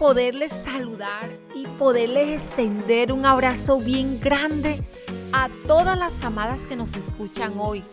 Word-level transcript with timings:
poderles 0.00 0.52
saludar 0.52 1.28
y 1.54 1.66
poderles 1.66 2.46
extender 2.46 3.12
un 3.12 3.26
abrazo 3.26 3.78
bien 3.78 4.18
grande 4.18 4.82
a 5.30 5.50
todas 5.66 5.96
las 5.98 6.24
amadas 6.24 6.66
que 6.66 6.74
nos 6.74 6.96
escuchan 6.96 7.52
hoy. 7.58 7.84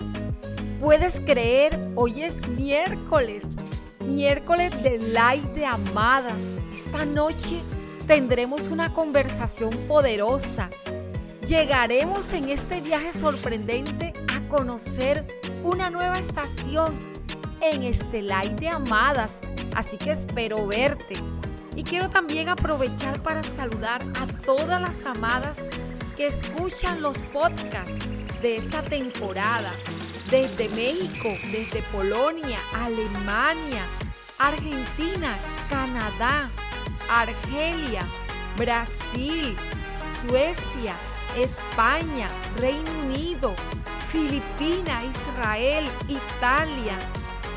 Puedes 0.79 1.19
creer, 1.19 1.77
hoy 1.95 2.21
es 2.21 2.47
miércoles, 2.47 3.45
miércoles 4.05 4.71
de 4.83 4.99
Light 4.99 5.43
de 5.51 5.65
Amadas. 5.65 6.53
Esta 6.73 7.03
noche 7.03 7.59
tendremos 8.07 8.69
una 8.69 8.93
conversación 8.93 9.75
poderosa. 9.89 10.69
Llegaremos 11.45 12.31
en 12.31 12.47
este 12.47 12.79
viaje 12.79 13.11
sorprendente 13.11 14.13
a 14.33 14.47
conocer 14.47 15.27
una 15.61 15.89
nueva 15.89 16.19
estación 16.19 16.97
en 17.59 17.83
este 17.83 18.21
Light 18.21 18.57
de 18.61 18.69
Amadas. 18.69 19.41
Así 19.75 19.97
que 19.97 20.11
espero 20.11 20.65
verte. 20.67 21.17
Y 21.77 21.83
quiero 21.83 22.09
también 22.09 22.49
aprovechar 22.49 23.21
para 23.21 23.43
saludar 23.43 24.01
a 24.19 24.25
todas 24.41 24.81
las 24.81 25.05
amadas 25.05 25.63
que 26.15 26.25
escuchan 26.25 27.03
los 27.03 27.15
podcasts 27.31 27.93
de 28.41 28.55
esta 28.55 28.81
temporada. 28.81 29.71
Desde 30.31 30.69
México, 30.69 31.29
desde 31.51 31.83
Polonia, 31.91 32.57
Alemania, 32.73 33.85
Argentina, 34.39 35.37
Canadá, 35.69 36.49
Argelia, 37.11 38.03
Brasil, 38.57 39.55
Suecia, 40.21 40.95
España, 41.37 42.27
Reino 42.57 42.89
Unido, 43.05 43.53
Filipinas, 44.11 45.03
Israel, 45.05 45.85
Italia, 46.07 46.97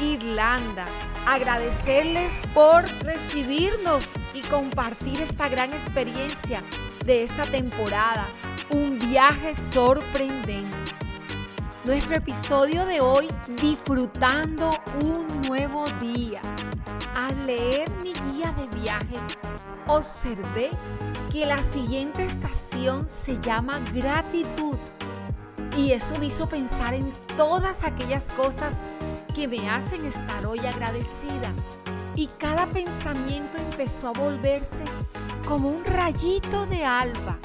Irlanda. 0.01 0.87
Agradecerles 1.27 2.41
por 2.55 2.85
recibirnos 3.05 4.13
y 4.35 4.41
compartir 4.43 5.21
esta 5.21 5.49
gran 5.49 5.73
experiencia 5.73 6.63
de 7.05 7.23
esta 7.23 7.45
temporada, 7.45 8.27
un 8.71 8.99
viaje 8.99 9.55
sorprendente. 9.55 10.79
Nuestro 11.85 12.17
episodio 12.17 12.85
de 12.85 13.01
hoy, 13.01 13.29
disfrutando 13.61 14.73
un 15.01 15.27
nuevo 15.43 15.87
día. 16.01 16.41
Al 17.17 17.47
leer 17.47 17.91
mi 18.03 18.13
guía 18.13 18.53
de 18.53 18.69
viaje, 18.81 19.17
observé 19.87 20.71
que 21.31 21.47
la 21.47 21.63
siguiente 21.63 22.25
estación 22.25 23.09
se 23.09 23.39
llama 23.39 23.81
gratitud. 23.93 24.77
Y 25.77 25.93
eso 25.93 26.19
me 26.19 26.27
hizo 26.27 26.49
pensar 26.49 26.95
en 26.95 27.13
todas 27.37 27.85
aquellas 27.85 28.31
cosas 28.33 28.83
que 28.83 29.00
me 29.39 29.71
hacen 29.71 30.05
estar 30.05 30.45
hoy 30.45 30.59
agradecida. 30.59 31.53
Y 32.15 32.27
cada 32.39 32.69
pensamiento 32.69 33.57
empezó 33.59 34.09
a 34.09 34.13
volverse 34.13 34.83
como 35.47 35.71
un 35.71 35.85
rayito 35.85 36.67
de 36.67 36.85
alba. 36.85 37.39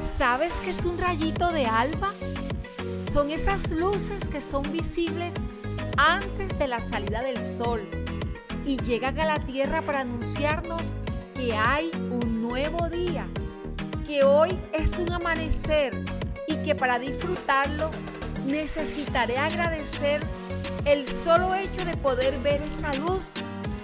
¿Sabes 0.00 0.60
qué 0.62 0.70
es 0.70 0.84
un 0.84 0.98
rayito 0.98 1.50
de 1.50 1.66
alba? 1.66 2.12
Son 3.12 3.30
esas 3.30 3.70
luces 3.70 4.28
que 4.28 4.40
son 4.40 4.70
visibles 4.70 5.34
antes 5.96 6.56
de 6.58 6.68
la 6.68 6.78
salida 6.78 7.22
del 7.22 7.42
sol 7.42 7.80
y 8.64 8.76
llegan 8.76 9.18
a 9.18 9.24
la 9.24 9.38
tierra 9.40 9.82
para 9.82 10.00
anunciarnos 10.00 10.94
que 11.34 11.56
hay 11.56 11.90
un 12.10 12.42
nuevo 12.42 12.88
día, 12.90 13.26
que 14.06 14.22
hoy 14.24 14.56
es 14.72 14.98
un 14.98 15.10
amanecer 15.10 16.04
y 16.46 16.56
que 16.58 16.74
para 16.74 16.98
disfrutarlo 16.98 17.90
necesitaré 18.46 19.38
agradecer 19.38 20.20
el 20.88 21.06
solo 21.06 21.54
hecho 21.54 21.84
de 21.84 21.96
poder 21.98 22.40
ver 22.40 22.62
esa 22.62 22.94
luz 22.94 23.30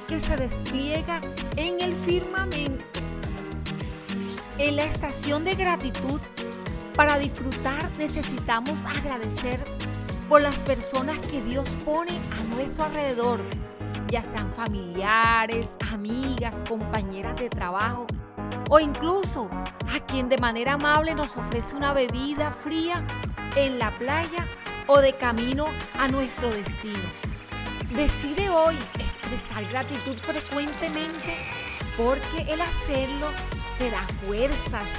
que 0.09 0.19
se 0.19 0.37
despliega 0.37 1.21
en 1.57 1.81
el 1.83 1.95
firmamento. 1.95 2.87
En 4.57 4.77
la 4.77 4.85
estación 4.85 5.45
de 5.45 5.55
gratitud, 5.55 6.19
para 6.97 7.19
disfrutar 7.19 7.91
necesitamos 7.99 8.87
agradecer 8.87 9.63
por 10.31 10.41
las 10.41 10.59
personas 10.61 11.19
que 11.31 11.43
Dios 11.43 11.77
pone 11.85 12.13
a 12.13 12.55
nuestro 12.55 12.85
alrededor, 12.85 13.39
ya 14.09 14.23
sean 14.23 14.55
familiares, 14.55 15.77
amigas, 15.93 16.65
compañeras 16.67 17.37
de 17.37 17.51
trabajo 17.51 18.07
o 18.71 18.81
incluso 18.81 19.51
a 19.95 20.01
quien 20.07 20.31
de 20.31 20.39
manera 20.39 20.75
amable 20.75 21.15
nos 21.15 21.37
ofrece 21.37 21.77
una 21.77 21.93
bebida 21.93 22.51
fría 22.51 23.07
en 23.57 23.79
la 23.79 23.91
playa 23.99 24.49
o 24.87 24.99
de 25.01 25.15
camino 25.15 25.67
a 25.95 26.09
nuestro 26.09 26.51
destino. 26.51 27.09
Decide 27.95 28.49
hoy 28.51 28.77
expresar 28.99 29.65
gratitud 29.71 30.17
frecuentemente 30.17 31.37
porque 31.97 32.53
el 32.53 32.61
hacerlo 32.61 33.29
te 33.79 33.91
da 33.91 34.03
fuerzas, 34.27 34.91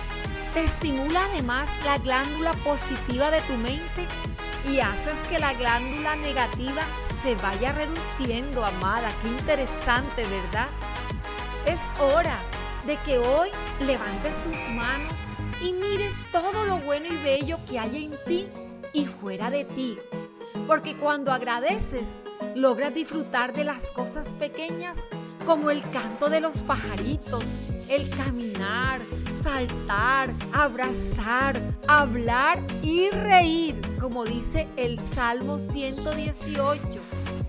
te 0.53 0.63
estimula 0.63 1.25
además 1.25 1.69
la 1.84 1.97
glándula 1.97 2.53
positiva 2.53 3.31
de 3.31 3.41
tu 3.41 3.53
mente 3.56 4.07
y 4.66 4.79
haces 4.79 5.22
que 5.29 5.40
la 5.40 5.53
glándula 5.53 6.16
negativa 6.16 6.84
se 7.02 7.35
vaya 7.35 7.72
reduciendo, 7.73 8.66
amada. 8.66 9.12
Qué 9.22 9.28
interesante, 9.28 10.25
¿verdad? 10.25 10.67
Es 11.66 11.79
hora 12.00 12.38
de 12.88 12.97
que 12.97 13.17
hoy 13.17 13.50
levantes 13.85 14.34
tus 14.44 14.73
manos 14.73 15.13
y 15.62 15.73
mires 15.73 16.16
todo 16.31 16.63
lo 16.66 16.78
bueno 16.79 17.07
y 17.07 17.17
bello 17.17 17.57
que 17.69 17.79
hay 17.79 18.06
en 18.06 18.12
ti 18.25 18.47
y 18.95 19.06
fuera 19.06 19.51
de 19.51 19.66
ti. 19.66 19.97
Porque 20.67 20.97
cuando 20.97 21.31
agradeces, 21.31 22.17
logras 22.56 22.94
disfrutar 22.94 23.53
de 23.53 23.66
las 23.66 23.91
cosas 23.91 24.33
pequeñas 24.33 25.06
como 25.45 25.69
el 25.69 25.83
canto 25.91 26.29
de 26.29 26.39
los 26.39 26.63
pajaritos, 26.63 27.53
el 27.88 28.09
caminar, 28.09 29.01
saltar, 29.44 30.34
abrazar, 30.53 31.61
hablar 31.88 32.59
y 32.81 33.09
reír, 33.09 33.79
como 34.00 34.25
dice 34.25 34.67
el 34.78 35.00
Salmo 35.00 35.59
118. 35.59 36.81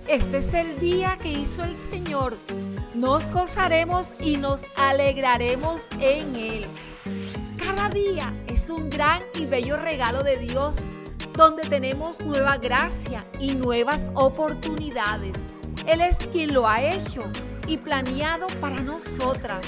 Este 0.09 0.39
es 0.39 0.53
el 0.53 0.79
día 0.79 1.17
que 1.23 1.33
hizo 1.33 1.65
el 1.65 1.75
Señor. 1.75 2.37
Nos 2.95 3.31
gozaremos 3.31 4.11
y 4.21 4.37
nos 4.37 4.65
alegraremos 4.77 5.89
en 6.01 6.37
Él. 6.37 6.67
Cada 7.57 7.89
día 7.89 8.33
es 8.47 8.69
un 8.69 8.91
gran 8.91 9.23
y 9.35 9.47
bello 9.47 9.77
regalo 9.77 10.23
de 10.23 10.37
Dios 10.37 10.85
donde 11.37 11.65
tenemos 11.65 12.21
nueva 12.21 12.57
gracia 12.57 13.25
y 13.39 13.55
nuevas 13.55 14.11
oportunidades. 14.15 15.37
Él 15.87 16.01
es 16.01 16.17
quien 16.33 16.55
lo 16.55 16.67
ha 16.67 16.83
hecho 16.83 17.31
y 17.67 17.77
planeado 17.77 18.47
para 18.61 18.81
nosotras. 18.81 19.61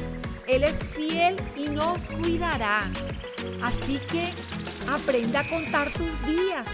Él 0.47 0.65
es 0.65 0.83
fiel 0.83 1.37
y 1.56 1.69
nos 1.69 2.11
cuidará. 2.11 2.81
Así 3.62 4.01
que 4.11 4.31
aprenda 4.91 5.41
a 5.41 5.49
contar 5.49 5.91
tus 5.93 6.27
días 6.27 6.67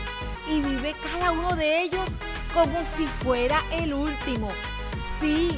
y 0.49 0.61
vive 0.61 0.95
cada 1.03 1.33
uno 1.33 1.57
de 1.57 1.83
ellos 1.83 2.19
como 2.55 2.85
si 2.85 3.07
fuera 3.07 3.61
el 3.73 3.93
último. 3.93 4.49
Sí, 5.19 5.51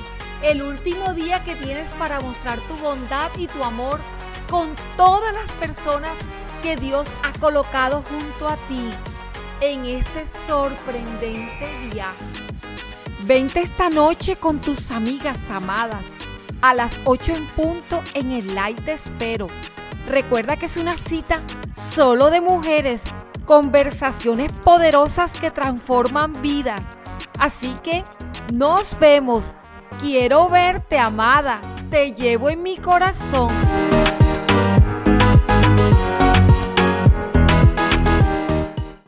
el 0.42 0.62
último 0.62 1.12
día 1.12 1.44
que 1.44 1.56
tienes 1.56 1.92
para 1.94 2.20
mostrar 2.20 2.58
tu 2.60 2.74
bondad 2.76 3.30
y 3.36 3.48
tu 3.48 3.62
amor 3.62 4.00
con 4.48 4.74
todas 4.96 5.34
las 5.34 5.52
personas 5.52 6.16
que 6.62 6.76
Dios 6.76 7.08
ha 7.22 7.38
colocado 7.38 8.02
junto 8.08 8.48
a 8.48 8.56
ti 8.68 8.90
en 9.60 9.84
este 9.86 10.26
sorprendente 10.26 11.68
viaje. 11.92 12.24
Vente 13.24 13.60
esta 13.60 13.90
noche 13.90 14.36
con 14.36 14.60
tus 14.60 14.90
amigas 14.90 15.50
amadas 15.50 16.06
a 16.62 16.74
las 16.74 17.00
8 17.04 17.32
en 17.34 17.46
punto 17.48 18.02
en 18.14 18.32
el 18.32 18.54
light 18.54 18.78
de 18.80 18.92
espero. 18.92 19.46
Recuerda 20.06 20.56
que 20.56 20.66
es 20.66 20.76
una 20.76 20.96
cita 20.96 21.42
solo 21.72 22.30
de 22.30 22.40
mujeres, 22.40 23.04
conversaciones 23.44 24.52
poderosas 24.52 25.36
que 25.36 25.50
transforman 25.50 26.40
vidas. 26.42 26.82
Así 27.38 27.74
que 27.82 28.04
nos 28.52 28.98
vemos. 28.98 29.56
Quiero 30.00 30.48
verte, 30.48 30.98
amada. 30.98 31.60
Te 31.90 32.12
llevo 32.12 32.50
en 32.50 32.62
mi 32.62 32.76
corazón. 32.76 33.52